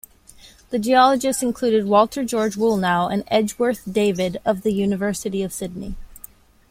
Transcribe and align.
The 0.71 0.79
geologists 0.79 1.43
included 1.43 1.85
Walter 1.85 2.23
George 2.25 2.55
Woolnough 2.55 3.13
and 3.13 3.23
Edgeworth 3.27 3.83
David 3.87 4.39
of 4.43 4.63
the 4.63 4.73
University 4.73 5.43
of 5.43 5.53
Sydney. 5.53 5.95